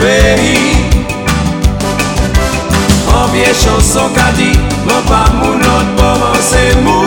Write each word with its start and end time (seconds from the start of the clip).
veri. 0.00 0.56
Anpye 3.20 3.52
chanson 3.62 4.08
ka 4.16 4.32
di, 4.36 4.50
mwen 4.86 5.02
pa 5.08 5.22
moun 5.38 5.60
not 5.60 5.86
poman 5.96 6.42
se 6.42 6.64
moun. 6.84 6.99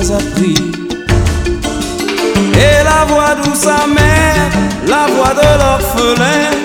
Et 0.00 0.04
la 2.84 3.04
voix 3.08 3.34
douce 3.42 3.66
amère, 3.66 4.50
la 4.86 5.06
voix 5.12 5.34
de 5.34 5.48
l'orphelin 5.58 6.57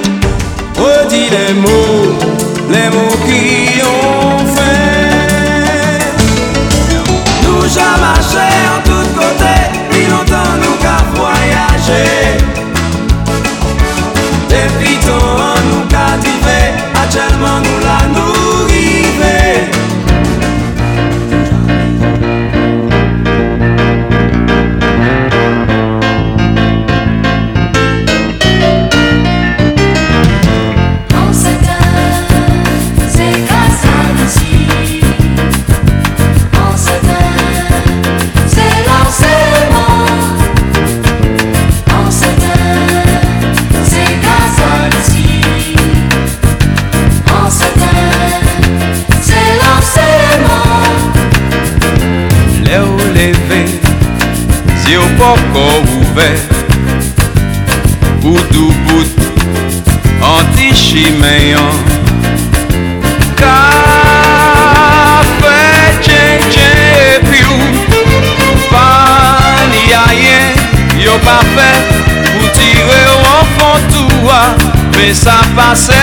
hacer. 75.74 76.03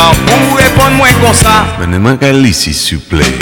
Alors, 0.00 0.14
pour 0.14 0.56
répondre 0.56 0.96
moins 0.96 1.12
comme 1.22 1.34
ça. 1.34 1.66
Venez-moi 1.78 2.16
qu'elle 2.16 2.46
ici, 2.46 2.72
s'il 2.72 2.96
vous 2.98 3.04
plaît. 3.04 3.39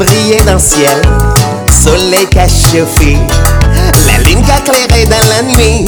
Brillaient 0.00 0.44
dans 0.44 0.54
le 0.54 0.58
ciel. 0.58 1.02
Soleil 1.70 2.26
qu'a 2.30 2.48
chauffé, 2.48 3.18
la 4.06 4.18
ligne 4.24 4.42
qu'a 4.42 4.60
clairé 4.60 5.04
dans 5.06 5.26
la 5.28 5.42
nuit. 5.42 5.84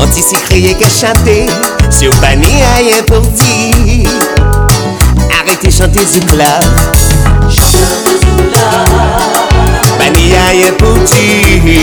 On 0.00 0.06
t'ici 0.06 0.36
crié 0.48 0.74
qu'a 0.74 0.88
chanté, 0.88 1.46
sur 1.90 2.10
Bani 2.20 2.46
rien 2.76 3.02
pour 3.06 3.20
dire. 3.20 4.10
Arrêtez 5.40 5.70
chanter 5.70 6.00
Zoukla, 6.06 6.60
Chanteur 7.50 7.96
de. 8.04 8.14
Bani 9.98 10.34
rien 10.50 10.72
pour 10.78 10.94
dire. 10.94 11.78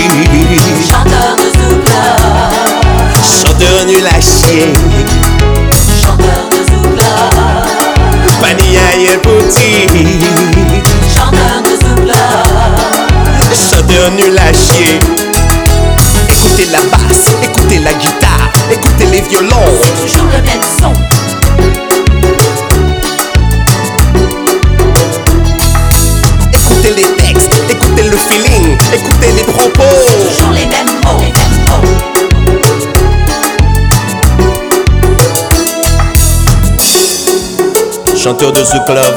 Chanteur 0.88 1.36
de 1.36 1.46
Zoula. 1.58 2.02
Chanteur 3.22 3.84
nul 3.86 4.06
à 4.06 4.20
chier, 4.20 4.72
Chanteur 6.02 6.48
de 6.50 6.56
Zoula. 6.68 7.14
Bani 8.40 8.78
rien 8.94 9.18
pour 9.22 9.42
dire. 9.44 10.31
Nul 14.10 14.36
à 14.36 14.52
chier. 14.52 14.98
Écoutez 16.28 16.66
la 16.72 16.78
basse, 16.78 17.28
écoutez 17.42 17.78
la 17.78 17.92
guitare, 17.94 18.50
écoutez 18.70 19.06
les 19.06 19.20
violons. 19.20 19.78
Toujours 20.00 20.26
le 20.26 20.42
même 20.42 20.62
son. 20.80 20.92
Écoutez 26.52 26.90
les 26.96 27.04
textes, 27.16 27.54
écoutez 27.70 28.02
le 28.02 28.16
feeling, 28.16 28.76
écoutez 28.92 29.32
les 29.36 29.44
propos. 29.44 29.82
Toujours 30.28 30.52
les 30.52 30.66
mêmes 30.66 31.00
mots. 31.04 31.20
Les 31.20 31.32
mêmes 31.32 31.64
mots. 31.68 31.82
Chanteur 38.16 38.52
de 38.52 38.60
The 38.60 38.84
Club, 38.84 39.14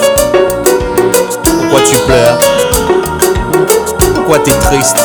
pourquoi 1.44 1.82
tu 1.82 1.96
pleures? 2.08 2.55
Pourquoi 4.28 4.44
t'es 4.44 4.58
triste? 4.58 4.98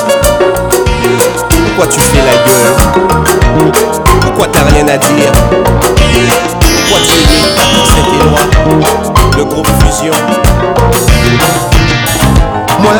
Pourquoi 1.50 1.86
tu 1.88 2.00
fais 2.00 2.22
la 2.24 2.32
gueule? 2.32 3.70
Pourquoi 4.22 4.46
t'as 4.46 4.62
rien 4.62 4.88
à 4.88 4.96
dire? 4.96 5.32
Pourquoi 6.58 7.00
tu 7.04 7.12
es 7.20 7.26
Saint-Éloi 7.84 8.40
Le 9.36 9.44
groupe 9.44 9.68
Fusion. 9.80 10.14
Moi, 12.78 12.92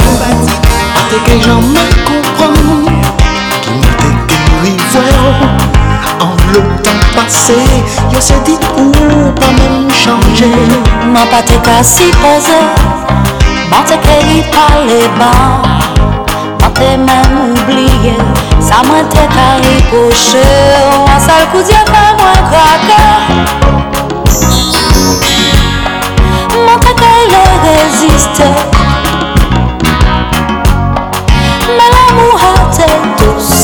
t'es 1.08 1.16
que 1.24 1.40
j'en 1.42 1.62
me 1.62 1.84
comprends 2.04 2.92
Qui 3.62 4.08
m'a 4.72 5.00
voir 5.00 5.56
En 6.20 6.32
le 6.52 6.60
temps 6.82 7.06
passé. 7.16 7.54
Yo 8.12 8.20
se 8.20 8.34
dit 8.44 8.58
ou 8.76 8.92
pas 9.40 9.52
même 9.52 9.88
changer 9.90 10.52
Mwen 11.06 11.26
pa 11.30 11.40
te 11.42 11.56
ka 11.64 11.82
si 11.82 12.10
pose 12.20 12.60
Mwen 13.70 13.84
te 13.88 13.96
ke 14.04 14.16
li 14.28 14.42
pale 14.52 15.00
ban 15.18 15.62
Mwen 15.64 16.09
te 16.80 16.96
men 16.96 17.24
oubliye 17.42 18.16
Sa 18.68 18.82
mwen 18.86 19.08
te 19.12 19.24
ka 19.34 19.46
ripoche 19.64 20.44
An 21.12 21.20
sal 21.26 21.44
kou 21.52 21.62
diye 21.68 21.80
fe 21.90 22.04
mwen 22.20 22.40
krake 22.48 23.02
Mwen 26.54 26.78
te 26.84 26.94
ke 27.00 27.10
le 27.32 27.42
reziste 27.66 28.48
Men 31.76 31.88
l'amou 31.96 32.40
a 32.48 32.52
te 32.78 32.88
douce 33.20 33.62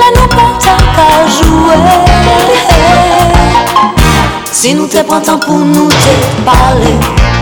La 0.00 0.08
nou 0.16 0.28
konta 0.36 0.76
ka 0.96 1.08
joue 1.36 1.76
Si 4.52 4.72
nou 4.78 4.88
te 4.88 5.04
pran 5.04 5.24
tan 5.28 5.42
pou 5.44 5.60
nou 5.76 5.88
te 6.00 6.16
pale 6.48 7.41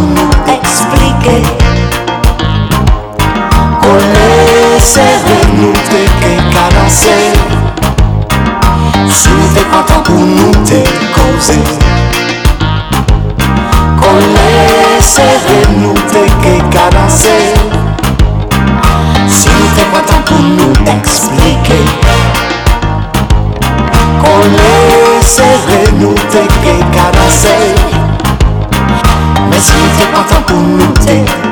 danse 15.21 15.47
E 15.47 15.65
nou 15.81 15.93
te 16.11 16.23
ke 16.41 16.53
ka 16.73 16.89
danse 16.89 17.35
Si 19.27 19.49
nou 19.49 19.69
te 19.75 19.85
pa 19.93 20.01
tan 20.09 20.23
pou 20.29 20.39
nou 20.57 20.71
eksplike 20.95 21.79
Kone 24.23 24.71
se 25.33 25.47
re 25.67 25.81
nou 25.99 26.15
te 26.33 26.45
ke 26.63 26.75
ka 26.95 27.07
danse 27.17 27.55
Men 29.49 29.61
si 29.61 29.77
nou 29.77 29.95
te 29.99 30.11
pa 30.15 30.25
tan 30.33 30.45
pou 30.49 30.67
nou 30.73 30.93
te 31.05 31.50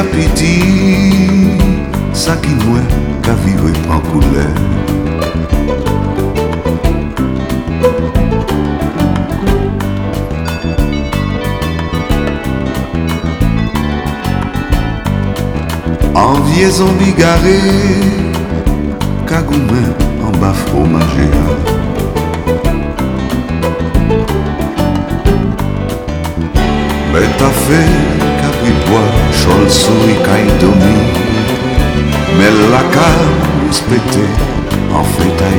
Piti 0.00 0.08
piti 0.08 0.56
a 0.56 1.52
piti 1.52 1.52
Sa 2.12 2.34
ki 2.40 2.54
mwen 2.64 2.86
ka 3.20 3.34
vive 3.44 3.72
pan 3.84 4.00
koule 4.00 4.46
En 16.14 16.34
liaison 16.48 16.92
bigarré 16.98 17.60
Kagoumen 19.26 19.92
en 20.24 20.32
bas 20.40 20.54
fromager 20.54 21.30
Mais 27.12 27.28
t'as 27.38 27.54
fait 27.66 28.19
solsui 29.50 30.14
kaj 30.24 30.42
dumi 30.60 30.94
Mella 32.38 32.82
kam 32.94 33.20
spete, 33.74 34.26
en 34.94 35.04
fritaj 35.14 35.56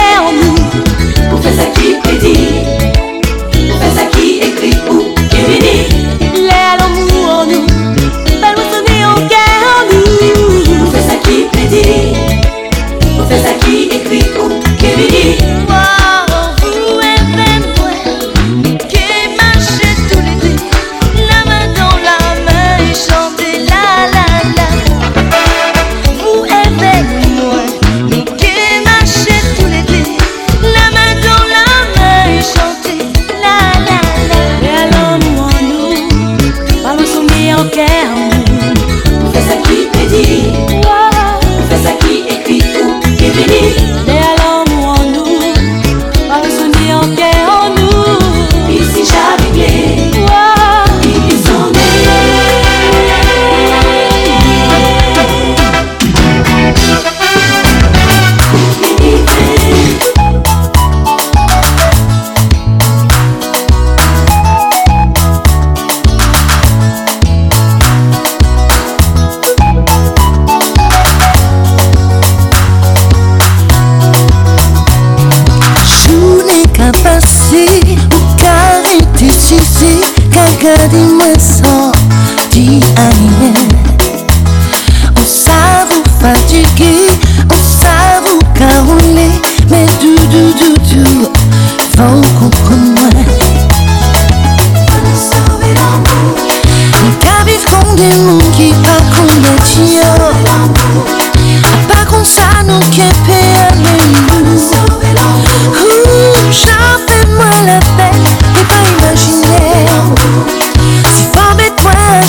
est 0.00 0.18
en 0.18 0.32
nous. 0.32 0.54
Pour 1.30 1.40
faire 1.40 1.54
ça 1.54 1.66
qui 1.74 1.94
prédit, 2.02 2.48
pour 3.68 3.78
faire 3.80 3.94
ça 3.94 4.04
qui 4.12 4.38
écrit 4.38 4.76
ou 4.90 5.14
qui 5.28 5.36
bénit. 5.48 5.79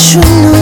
should 0.01 0.25
know. 0.41 0.60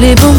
les 0.00 0.14
bons 0.16 0.35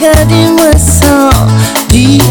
i 0.00 0.06
regarder 0.06 0.50
moi 0.52 0.78
sans 0.78 1.30
dire 1.88 2.22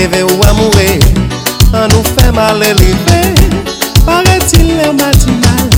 Ou 0.00 0.02
lever 0.02 0.22
ou 0.22 0.42
à 0.44 0.52
mourir, 0.54 0.98
on 1.74 1.88
nous 1.88 2.02
fait 2.02 2.32
mal 2.32 2.56
élevé. 2.62 3.34
Paraît-il 4.06 4.76
l'air 4.76 4.94
matinal, 4.94 5.68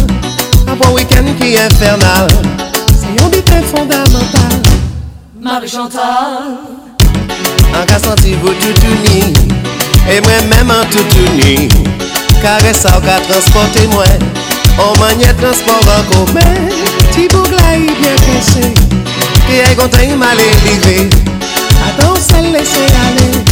week-end 0.95 1.25
qui 1.41 1.55
est 1.55 1.63
infernal. 1.63 2.29
C'est 3.01 3.21
un 3.21 3.29
but 3.29 3.51
fondamental. 3.67 4.63
Marie-Chantal, 5.41 6.57
En 7.75 7.85
cas 7.85 7.99
senti 7.99 8.35
vous 8.35 8.51
tout 8.51 8.81
uni, 8.87 9.35
et 10.09 10.21
moi-même 10.21 10.71
en 10.71 10.85
tout 10.93 11.05
uni. 11.17 11.69
Caresse 12.41 12.83
ça, 12.83 13.01
qu'a 13.05 13.19
transporté 13.29 13.89
moi, 13.89 14.05
en 14.79 14.97
manière 15.01 15.37
transport 15.37 15.83
en 15.99 16.15
commun. 16.15 16.55
Ti 17.13 17.27
bougla 17.27 17.77
y 17.77 17.87
bien 17.87 18.15
cassé, 18.15 18.73
qui 19.49 19.57
est 19.57 19.75
content 19.75 19.99
il 20.09 20.17
m'a 20.17 20.33
élevé. 20.35 21.09
Attends, 21.89 22.15
c'est 22.21 22.43
laisser 22.43 22.87
aller. 22.87 23.52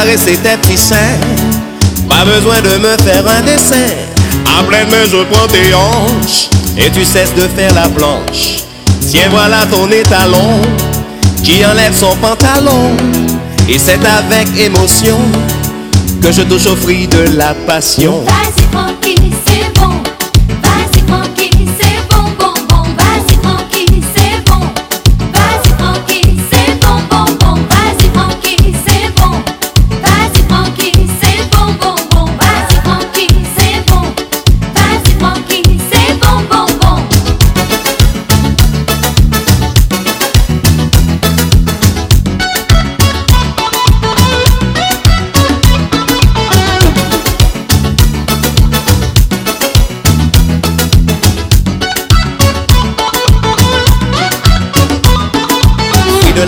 caresser 0.00 0.36
tes 0.38 0.56
petits 0.56 0.78
seins, 0.78 1.18
pas 2.08 2.24
besoin 2.24 2.60
de 2.62 2.78
me 2.78 2.96
faire 3.04 3.24
un 3.26 3.42
dessin. 3.42 3.76
En 4.58 4.64
pleine 4.64 4.88
main, 4.88 5.04
je 5.04 5.22
prends 5.30 5.46
tes 5.46 5.74
hanches 5.74 6.48
et 6.78 6.90
tu 6.90 7.04
cesses 7.04 7.34
de 7.34 7.46
faire 7.54 7.74
la 7.74 7.88
planche. 7.88 8.64
Tiens, 9.10 9.28
voilà 9.30 9.66
ton 9.70 9.90
étalon 9.90 10.62
qui 11.44 11.64
enlève 11.66 11.94
son 11.94 12.16
pantalon. 12.16 12.96
Et 13.68 13.78
c'est 13.78 14.00
avec 14.04 14.48
émotion 14.58 15.18
que 16.22 16.32
je 16.32 16.42
touche 16.42 16.66
au 16.66 16.76
fruit 16.76 17.06
de 17.06 17.36
la 17.36 17.54
passion. 17.66 18.24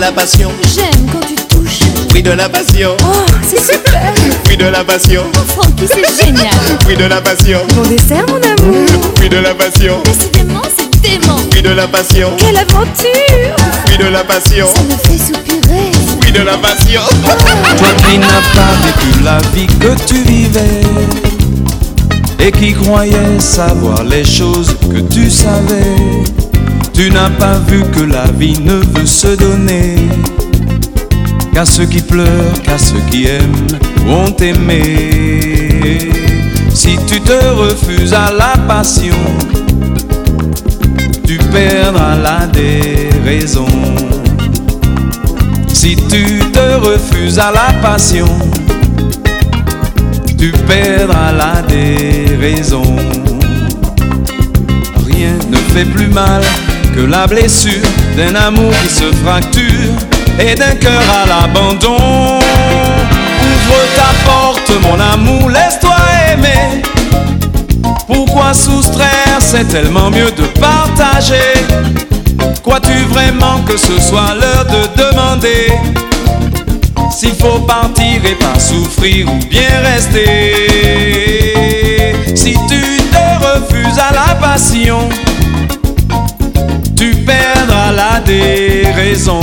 La 0.03 0.11
passion, 0.11 0.51
J'aime 0.75 1.05
quand 1.11 1.25
tu 1.25 1.35
touches. 1.47 1.79
fruit 2.09 2.21
de 2.23 2.31
la 2.31 2.49
passion, 2.49 2.89
Oh, 3.05 3.25
c'est 3.47 3.61
super. 3.73 4.13
fruit 4.43 4.57
de 4.57 4.65
la 4.65 4.83
passion, 4.83 5.23
Francky, 5.47 5.85
c'est 5.87 6.25
génial. 6.25 6.49
fruit 6.81 6.97
de 6.97 7.05
la 7.05 7.21
passion, 7.21 7.59
Mon 7.75 7.83
dessert, 7.83 8.25
mon 8.27 8.35
amour. 8.35 8.85
fruit 9.15 9.29
de 9.29 9.37
la 9.37 9.53
passion, 9.53 10.01
Décidément, 10.03 10.61
c'est 10.77 10.99
dément. 11.01 11.37
fruit 11.49 11.61
de 11.61 11.69
la 11.69 11.87
passion, 11.87 12.31
Quelle 12.37 12.57
aventure. 12.57 13.55
fruit 13.85 13.97
de 13.97 14.05
la 14.11 14.23
passion, 14.25 14.67
Ça 14.73 14.81
me 14.83 14.97
fait 14.97 15.23
soupirer. 15.23 15.91
fruit 16.19 16.31
de 16.33 16.41
la 16.41 16.57
passion. 16.57 17.01
Toi 17.77 17.87
qui 18.05 18.17
n'as 18.17 18.43
pas 18.53 18.73
vécu 18.83 19.23
la 19.23 19.37
vie 19.55 19.67
que 19.67 19.95
tu 20.05 20.21
vivais 20.23 20.81
et 22.39 22.51
qui 22.51 22.73
croyais 22.73 23.39
savoir 23.39 24.03
les 24.03 24.25
choses 24.25 24.75
que 24.91 24.99
tu 25.13 25.29
savais, 25.29 25.95
tu 26.93 27.09
n'as 27.09 27.29
pas 27.31 27.59
vu 27.67 27.81
que 27.91 28.01
la 28.01 28.25
vie 28.31 28.59
ne 28.59 28.73
veut 28.73 29.05
se 29.05 29.35
donner 29.35 29.95
qu'à 31.53 31.65
ceux 31.65 31.85
qui 31.85 32.01
pleurent, 32.01 32.61
qu'à 32.63 32.77
ceux 32.77 33.01
qui 33.09 33.25
aiment 33.25 33.67
ou 34.07 34.11
ont 34.11 34.35
aimé. 34.37 36.11
Si 36.73 36.97
tu 37.07 37.19
te 37.21 37.45
refuses 37.55 38.13
à 38.13 38.31
la 38.31 38.53
passion, 38.67 39.15
tu 41.25 41.37
perdras 41.37 42.15
la 42.15 42.47
déraison. 42.47 43.67
Si 45.67 45.95
tu 45.95 46.39
te 46.51 46.75
refuses 46.85 47.39
à 47.39 47.51
la 47.51 47.73
passion, 47.81 48.27
tu 50.37 50.51
perdras 50.67 51.31
la 51.31 51.61
déraison. 51.67 52.95
Rien 55.05 55.37
ne 55.49 55.57
fait 55.73 55.85
plus 55.85 56.07
mal 56.07 56.41
que 56.93 57.01
la 57.01 57.27
blessure 57.27 57.81
d'un 58.15 58.35
amour 58.35 58.71
qui 58.81 58.89
se 58.89 59.11
fracture 59.23 59.93
et 60.39 60.55
d'un 60.55 60.75
cœur 60.75 61.01
à 61.23 61.25
l'abandon. 61.27 62.39
Ouvre 63.41 63.81
ta 63.95 64.11
porte, 64.25 64.71
mon 64.81 64.99
amour, 64.99 65.49
laisse-toi 65.49 65.95
aimer. 66.31 66.83
Pourquoi 68.07 68.53
soustraire 68.53 69.39
C'est 69.39 69.67
tellement 69.67 70.09
mieux 70.11 70.31
de 70.31 70.45
partager. 70.59 71.53
Crois-tu 72.61 72.93
vraiment 73.09 73.61
que 73.65 73.77
ce 73.77 73.99
soit 73.99 74.35
l'heure 74.39 74.65
de 74.65 75.01
demander 75.01 75.71
s'il 77.11 77.35
faut 77.35 77.59
partir 77.59 78.25
et 78.25 78.35
pas 78.35 78.59
souffrir 78.59 79.27
ou 79.27 79.37
bien 79.47 79.81
rester? 79.83 80.53
Si 82.35 82.53
tu 82.69 82.81
te 83.11 83.23
refuses 83.45 83.99
à 83.99 84.11
la 84.13 84.35
passion, 84.35 85.09
perdras 87.25 87.91
la 87.91 88.19
déraison. 88.19 89.41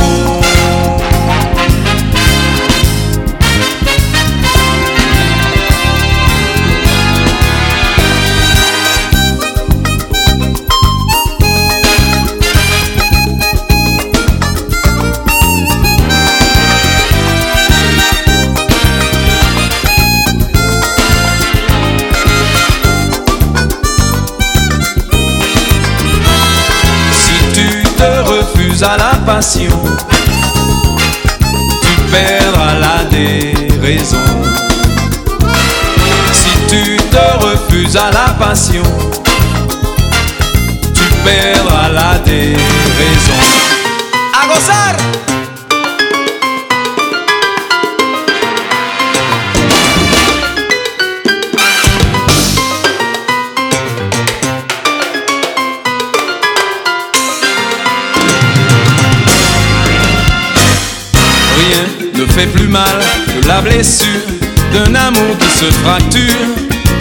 Se 65.60 65.70
fracture 65.84 66.48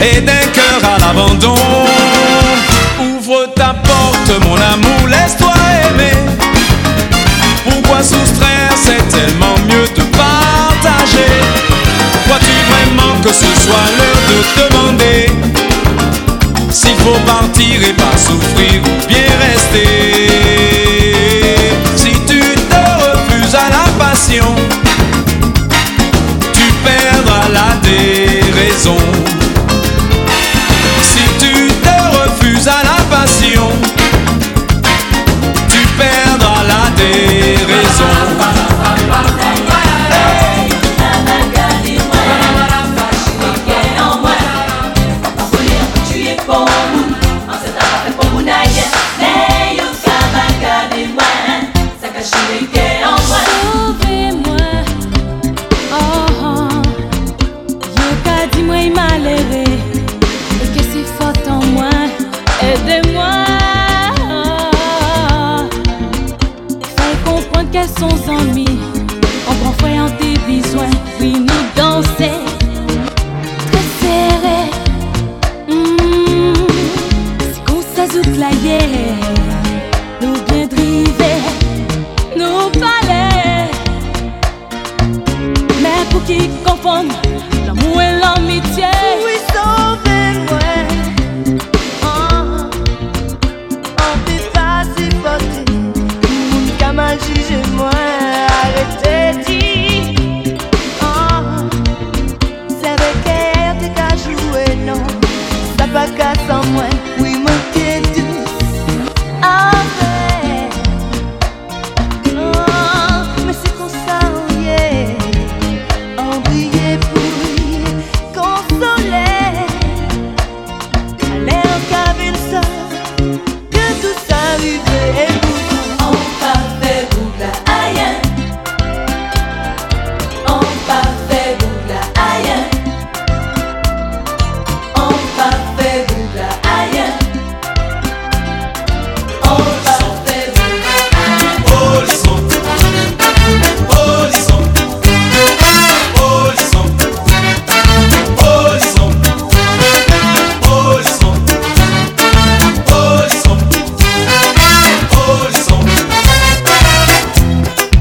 et 0.02 0.20
d'un 0.20 0.46
cœur 0.54 0.82
à 0.84 0.98
l'abandon. 1.00 1.56
Ouvre 3.00 3.48
ta 3.56 3.74
porte, 3.74 4.32
mon 4.42 4.56
amour, 4.56 5.08
laisse-toi 5.08 5.54
aimer. 5.86 6.18
Pourquoi 7.64 8.04
soustraire 8.04 8.74
C'est 8.76 9.08
tellement 9.08 9.56
mieux 9.70 9.88
de 9.96 10.04
partager. 10.18 11.32
Crois-tu 12.26 12.56
vraiment 12.72 13.16
que 13.24 13.30
ce 13.30 13.50
soit 13.64 13.88
l'heure 13.98 14.24
de 14.30 14.40
demander 14.60 15.26
s'il 16.70 16.98
faut 16.98 17.20
partir 17.26 17.82
et 17.88 17.94
pas 17.94 18.18
souffrir 18.18 18.82
ou 18.84 19.08
bien 19.08 19.30
rester? 19.40 20.39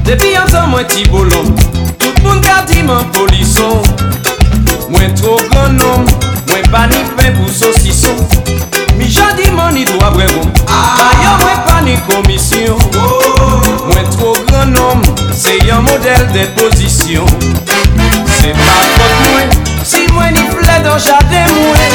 Depi 0.09 0.35
an 0.41 0.47
tan 0.49 0.69
mwen 0.71 0.87
ti 0.89 1.03
bolon 1.05 1.51
Tout 2.01 2.17
moun 2.23 2.39
kadi 2.41 2.81
man 2.81 3.05
polison. 3.13 3.77
Mwen 4.89 5.13
tro 5.13 5.35
gran 5.51 5.75
nom 5.77 6.07
Mwen 6.49 6.65
pa 6.73 6.87
ni 6.89 6.97
pen 7.13 7.35
pou 7.37 7.51
sosison 7.53 8.17
Mi 8.97 9.05
jodi 9.05 9.51
man 9.53 9.75
ni 9.77 9.85
dwa 9.85 10.09
brevon 10.15 10.49
Ayo 10.65 11.35
mwen 11.43 11.61
pa 11.67 11.75
ni 11.85 11.93
komisyon. 12.07 12.81
Mwen 13.85 14.09
tro 14.15 14.33
gran 14.47 14.73
nom 14.73 15.05
Se 15.29 15.53
yon 15.67 15.85
model 15.85 16.25
de 16.33 16.47
pozisyon 16.57 17.29
Se 18.39 18.49
pa 18.57 18.79
pot 18.95 19.13
mwen 19.27 19.53
Si 19.85 20.07
mwen 20.15 20.33
ni 20.33 20.41
ple 20.49 20.79
do 20.87 20.97
jade 21.05 21.45
mwen. 21.53 21.93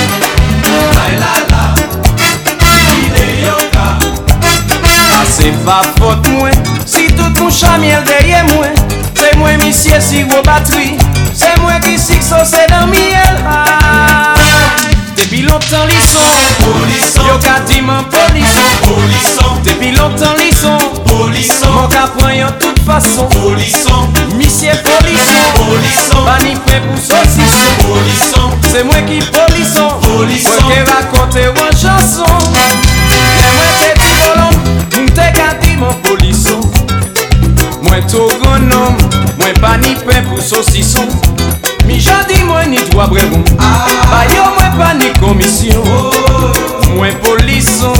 Lai 0.94 1.18
la 1.18 1.35
la 1.50 1.66
Ile 2.94 3.27
yo 3.42 3.59
ka. 3.74 3.90
Se 5.35 5.50
pa 5.67 5.83
pot 5.98 6.31
mwen 6.31 6.62
Si 6.87 7.04
chamiel 7.55 8.02
derrière 8.05 8.44
moi. 8.55 8.67
C'est 9.15 9.37
moi 9.37 9.50
monsieur 9.65 10.00
si 10.00 10.25
c'est 11.35 11.61
moi 11.61 11.73
qui 11.83 11.98
sais 11.98 12.17
que 12.19 12.25
ça 12.25 12.44
c'est 12.44 12.69
dans 12.69 12.87
miel. 12.87 13.38
Longtemps 15.42 15.87
ils 15.88 16.00
sont 16.00 16.21
polisson, 16.65 17.27
yo 17.27 17.38
ka 17.38 17.61
di 17.69 17.81
man. 17.81 18.05
Depuis 19.65 19.90
longtemps 19.92 20.37
ils 20.40 20.55
sont 20.55 20.79
polisson, 21.05 21.71
mon 21.73 21.88
ka 21.88 22.09
prend 22.17 22.29
en 22.29 22.52
toute 22.59 22.79
façon, 22.85 23.27
polisson. 23.27 24.09
Monsieur 24.37 24.73
polisson, 24.83 25.44
polisson. 25.57 26.25
Pas 26.25 26.38
ni 26.44 26.55
fait 26.67 26.81
pour 26.81 26.98
saucisson, 26.98 27.71
polisson. 27.79 28.50
C'est 28.71 28.85
moi 28.85 29.00
qui 29.07 29.19
polisson, 29.19 29.88
polisson. 30.02 30.50
Moi 30.63 30.73
qui 30.73 30.79
raconte 30.90 31.37
une 31.37 31.79
chanson. 31.79 32.33
Mais 32.52 33.50
moi 33.55 33.67
t'es 33.81 33.94
dit 33.98 34.15
bolon, 34.23 34.52
m'te 35.02 35.27
ka 35.33 35.48
di 35.61 35.77
mon 35.77 35.92
polisson. 35.94 36.44
mwen 37.95 38.09
to 38.09 38.29
gonom 38.42 38.97
Mwen 39.38 39.55
pa 39.61 39.77
ni 39.77 39.95
pen 40.07 40.27
pou 40.27 40.42
sosison. 40.42 41.09
Mi 41.87 41.99
jodi 42.01 42.42
mwen 42.45 42.71
ni 42.71 42.79
dwa 42.90 43.07
bregon 43.07 43.45
Bayo 44.11 44.45
mwen 44.57 44.73
pa 44.79 44.95
ni 44.95 45.11
komisyon. 45.21 45.85
Mwen 46.97 47.15
polison 47.23 47.95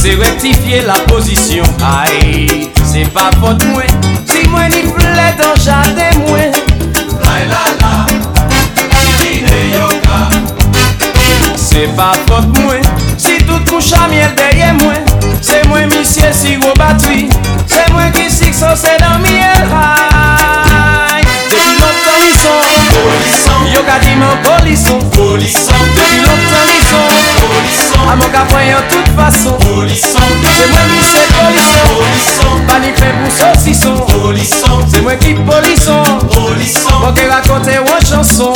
Se 0.00 0.16
rectifiye 0.16 0.82
la 0.82 0.98
pozisyon 1.08 1.66
Ae, 1.84 2.70
se 2.92 3.04
pa 3.14 3.30
pot 3.40 3.64
mwen 3.64 3.88
Si 4.28 4.48
mwen 4.48 4.72
ni 4.74 4.82
ple 4.92 5.28
dan 5.38 5.56
jade 5.64 6.10
mwen. 6.26 6.52
Lai 7.24 7.46
la 7.48 7.64
la 7.80 8.06
Si 9.20 9.40
ne 9.46 9.62
yoka 9.76 10.20
Se 11.56 11.86
pa 11.96 12.12
pot 12.28 12.58
mwen 12.58 12.84
Si 13.16 13.38
tout 13.44 13.72
mou 13.72 13.80
chamiel 13.80 14.34
deye 14.36 14.72
mwen. 14.82 15.04
Se 15.40 15.62
mwen 15.68 15.88
misye 15.88 16.32
si 16.36 16.56
wou 16.60 16.76
batri. 16.76 17.28
C'est 18.52 18.66
qui 18.66 18.76
c'est 18.76 18.98
dans 18.98 19.18
miel. 19.20 19.68
Aïe, 19.72 21.22
depuis 21.48 21.74
longtemps 21.78 22.20
ils 22.26 22.34
sont 22.34 22.60
polisson. 22.90 23.58
Yo 23.72 23.82
ka 23.82 23.98
di 24.00 24.16
man 24.16 24.36
polisson, 24.42 24.98
polisson. 25.10 25.72
Depuis 25.94 26.20
longtemps 26.20 26.66
ils 26.66 26.84
sont 26.90 27.06
polisson. 27.46 28.00
A 28.10 28.16
mon 28.16 28.26
ka 28.26 28.44
prend 28.48 28.58
en 28.58 28.82
toute 28.88 29.10
façon, 29.14 29.52
polisson. 29.52 30.18
C'est 30.42 30.68
moi 30.68 30.80
monsieur 30.90 31.26
polisson, 31.38 31.84
polisson. 31.94 32.50
Pas 32.66 32.80
fait 32.96 33.14
pour 33.22 33.32
saucisson 33.32 33.94
Polisson, 34.06 34.80
C'est 34.88 35.00
moi 35.00 35.14
qui 35.14 35.34
polisson 35.34 36.02
polisson 36.32 36.90
qui 37.14 37.22
une 37.22 38.06
chanson 38.06 38.52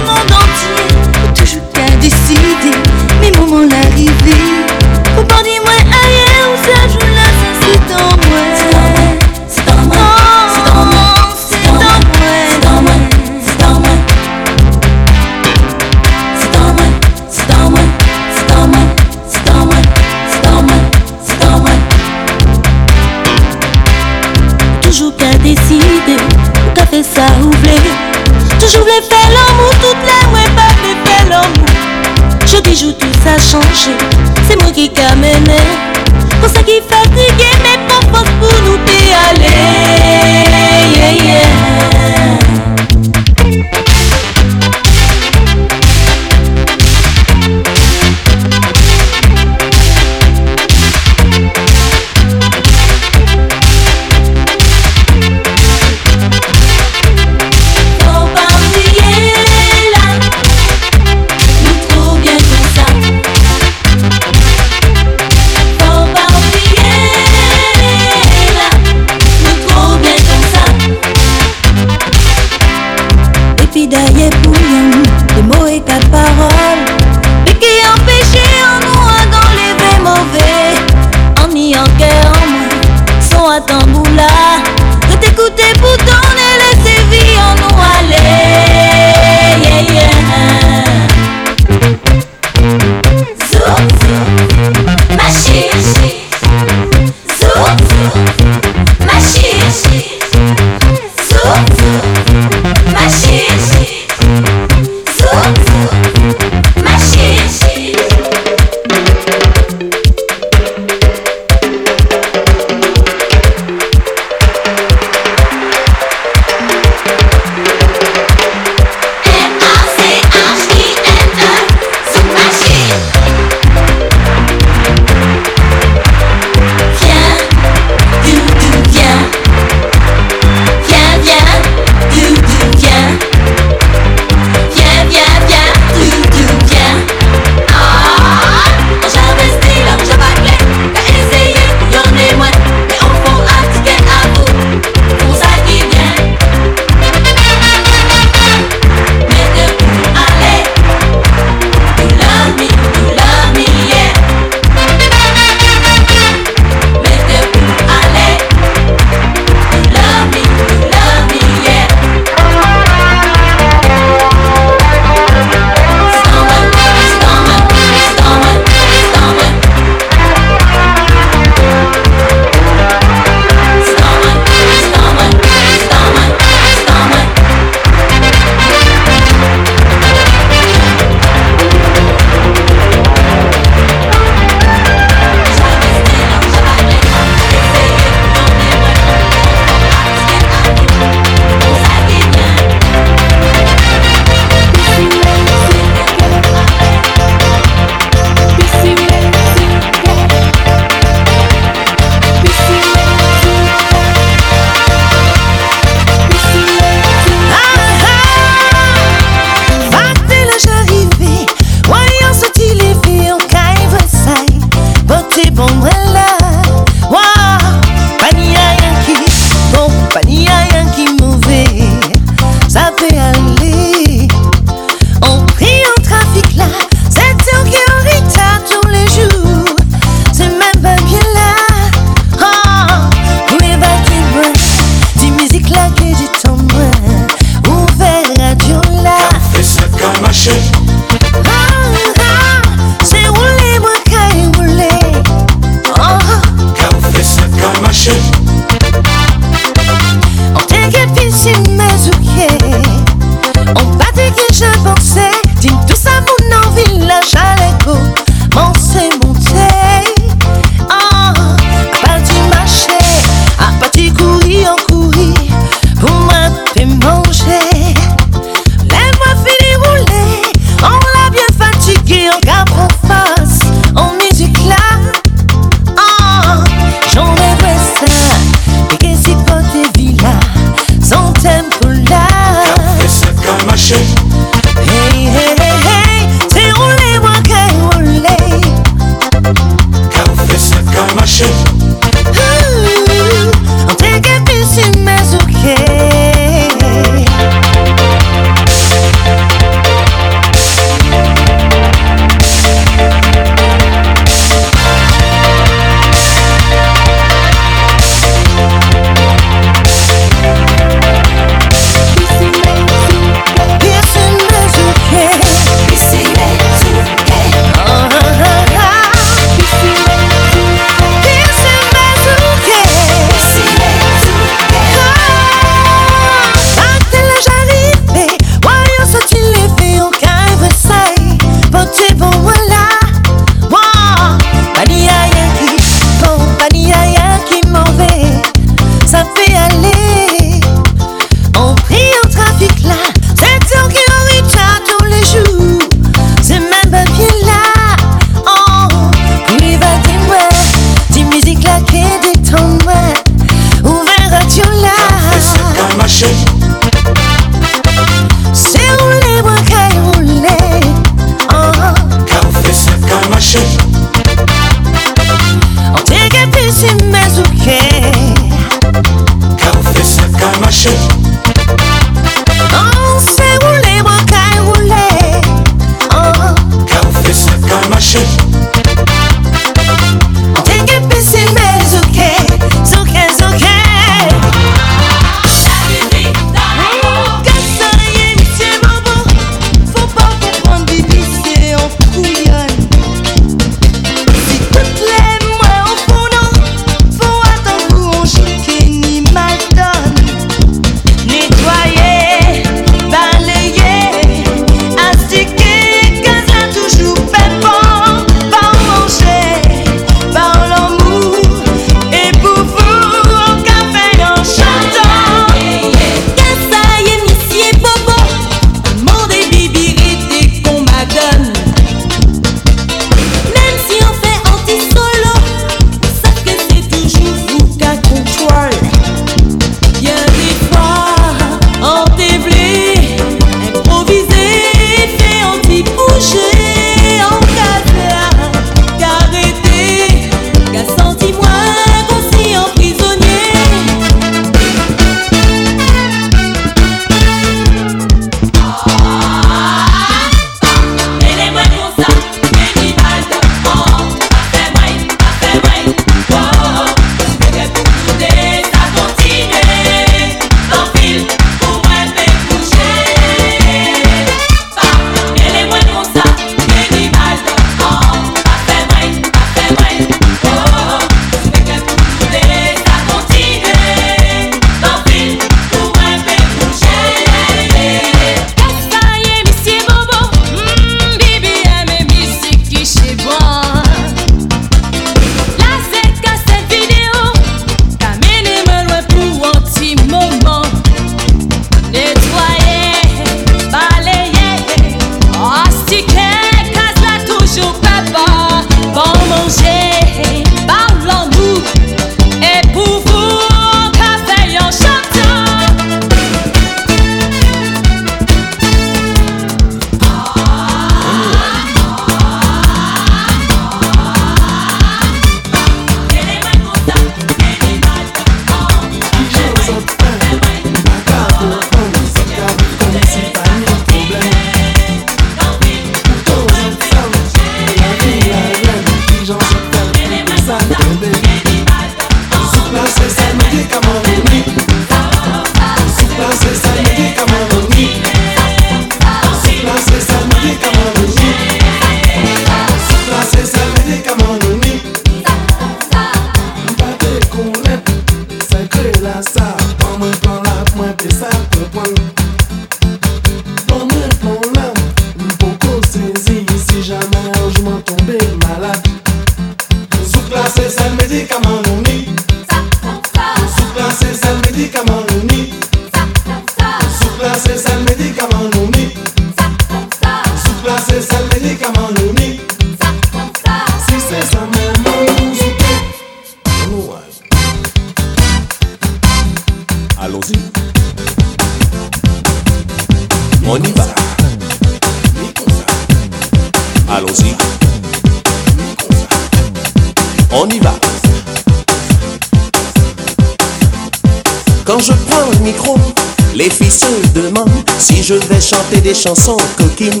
chansons 599.04 599.36
coquines. 599.58 600.00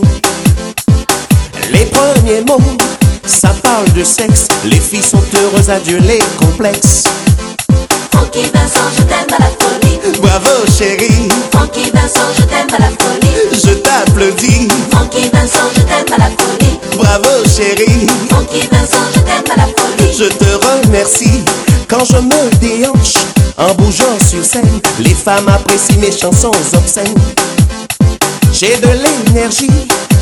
Les 1.70 1.84
premiers 1.86 2.40
mots, 2.40 2.62
ça 3.26 3.50
parle 3.62 3.92
de 3.92 4.02
sexe. 4.02 4.48
Les 4.64 4.80
filles 4.80 5.02
sont 5.02 5.22
heureuses, 5.42 5.68
adieu 5.68 5.98
les 5.98 6.20
complexes. 6.38 7.04
Francky 8.12 8.44
Vincent, 8.54 8.88
je 8.96 9.02
t'aime 9.02 9.34
à 9.36 9.42
la 9.42 9.50
folie. 9.60 10.18
Bravo 10.22 10.48
chérie, 10.78 11.28
Francky 11.52 11.90
Vincent, 11.90 12.30
je 12.38 12.44
t'aime 12.44 12.66
à 12.74 12.78
la 12.78 12.88
folie. 12.88 13.62
je 13.62 13.74
t'applaudis. 13.74 14.68
Francky 14.90 15.28
Vincent, 15.30 15.68
je 15.76 15.80
t'aime 15.82 16.14
à 16.14 16.18
la 16.18 16.30
folie. 16.30 16.78
Bravo 16.96 17.44
chérie, 17.44 18.06
Francky 18.30 18.66
Vincent, 18.72 19.04
je 19.14 19.20
t'aime 19.20 19.44
à 19.54 19.56
la 19.58 19.66
folie. 19.66 20.16
je 20.18 20.24
te 20.24 20.66
remercie. 20.66 21.44
Quand 21.88 22.04
je 22.06 22.16
me 22.16 22.56
déhanche 22.56 23.14
en 23.58 23.74
bougeant 23.74 24.18
sur 24.26 24.42
scène, 24.42 24.80
les 25.00 25.14
femmes 25.14 25.48
apprécient 25.48 25.98
mes 26.00 26.10
chansons 26.10 26.52
obscènes. 26.72 27.14
J'ai 28.54 28.76
de 28.76 28.86
l'énergie, 28.86 29.68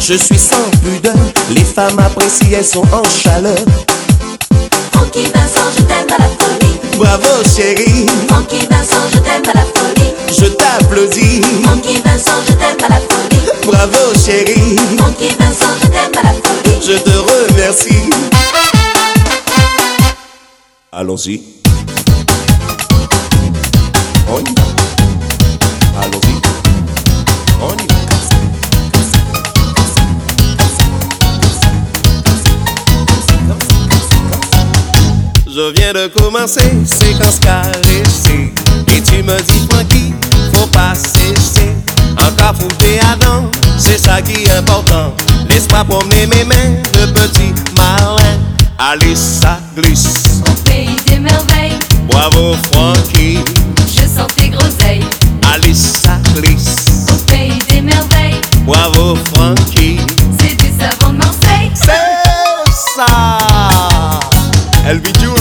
je 0.01 0.14
suis 0.14 0.39
sans 0.39 0.70
pudeur. 0.83 1.14
Les 1.51 1.64
femmes 1.64 1.99
apprécient, 1.99 2.49
elles 2.57 2.64
sont 2.64 2.87
en 2.91 3.05
chaleur. 3.05 3.59
Francky 4.93 5.24
Vincent, 5.24 5.68
je 5.76 5.83
t'aime 5.83 6.07
à 6.09 6.22
la 6.22 6.28
folie. 6.39 6.80
Bravo 6.97 7.28
chérie, 7.55 8.07
Francky 8.28 8.66
Vincent, 8.70 9.05
je 9.12 9.18
t'aime 9.18 9.43
à 9.53 9.59
la 9.59 9.64
folie. 9.66 10.14
je 10.30 10.47
t'applaudis. 10.47 11.43
Francky 11.62 12.01
Vincent, 12.03 12.41
je 12.49 12.53
t'aime 12.55 12.85
à 12.87 12.89
la 12.89 13.01
folie. 13.01 13.66
Bravo 13.66 14.14
chérie, 14.24 14.76
Francky 14.97 15.28
Vincent, 15.39 15.74
je 15.83 15.89
t'aime 15.89 16.18
à 16.18 16.22
la 16.22 16.33
folie. 16.33 16.80
je 16.80 16.97
te 16.99 17.51
remercie. 17.51 18.11
Allons-y. 20.91 21.43
On 24.35 24.72
Je 35.55 35.70
viens 35.74 35.92
de 35.92 36.07
commencer, 36.09 36.62
séquence 36.86 37.38
caressée. 37.38 38.53
Et 38.88 39.03
tu 39.03 39.22
me 39.22 39.36
dis, 39.42 39.66
Francky, 39.68 40.14
faut 40.55 40.66
pas 40.68 40.94
cesser. 40.94 41.72
Encore 42.12 42.55
fouté 42.59 42.98
à 43.00 43.16
dents, 43.16 43.50
c'est 43.76 43.98
ça 43.98 44.22
qui 44.22 44.44
est 44.44 44.50
important. 44.53 45.12
Laisse-moi 45.50 45.84
promener 45.84 46.26
mes 46.26 46.44
mains 46.44 46.80
de 46.94 47.07
petit 47.12 47.53
malin. 47.76 48.38
Allez, 48.78 49.14
ça 49.14 49.59
glisse. 49.76 50.40
Au 50.48 50.53
pays 50.62 50.96
des 51.07 51.18
merveilles, 51.18 51.78
Bravo, 52.09 52.55
Francky. 52.72 53.38
je 53.94 54.00
sens 54.07 54.28
tes 54.34 54.48
groseilles. 54.48 55.05
Allez, 55.53 55.74
ça 55.74 56.18
glisse. 56.34 57.07
Au 57.11 57.30
pays 57.30 57.59
des 57.68 57.82
merveilles, 57.82 58.40
Bravo, 58.64 59.16
Francky. 59.34 59.98
c'est 60.40 60.55
du 60.57 60.68
savon 60.80 61.12
de 61.12 61.18
Marseille. 61.18 61.70
C'est 61.74 62.96
ça. 62.96 64.18
Elvi 64.88 65.12
Joule. 65.20 65.32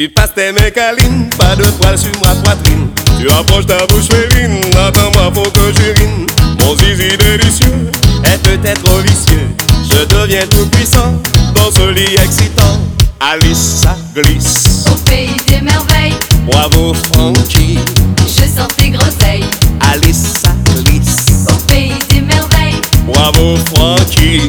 Tu 0.00 0.08
passes 0.08 0.32
tes 0.34 0.50
mains 0.50 0.70
câlines, 0.70 1.28
pas 1.36 1.54
de 1.56 1.64
poils 1.72 1.98
sur 1.98 2.10
ma 2.24 2.34
poitrine. 2.36 2.88
Tu 3.20 3.30
approches 3.30 3.66
ta 3.66 3.84
bouche 3.84 4.08
féline, 4.08 4.58
attends-moi 4.74 5.30
faut 5.34 5.50
que 5.50 5.60
j'urine. 5.76 6.26
Mon 6.58 6.74
zizi 6.74 7.18
délicieux 7.18 7.90
est 8.24 8.38
peut-être 8.42 8.90
vicieux. 9.02 9.46
Je 9.84 10.06
deviens 10.06 10.46
tout 10.46 10.64
puissant 10.70 11.20
dans 11.54 11.70
ce 11.70 11.90
lit 11.90 12.14
excitant. 12.14 12.80
Alice, 13.20 13.82
ça 13.82 13.94
glisse. 14.14 14.86
Au 14.90 14.94
pays 15.06 15.36
des 15.46 15.60
merveilles, 15.60 16.14
Bravo, 16.46 16.94
Frankie. 17.12 17.78
je 18.26 18.58
sens 18.58 18.68
tes 18.78 18.88
groseilles. 18.88 19.44
Alice, 19.92 20.32
ça 20.42 20.54
glisse. 20.76 21.44
Au 21.50 21.56
pays 21.70 21.92
des 22.08 22.22
merveilles, 22.22 22.80
Bravo, 23.06 23.58
Frankie. 23.74 24.48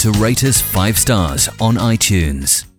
To 0.00 0.10
rate 0.12 0.44
us 0.44 0.62
5 0.62 0.98
stars 0.98 1.48
on 1.60 1.74
iTunes. 1.74 2.69